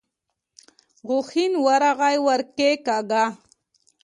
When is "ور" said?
2.25-2.41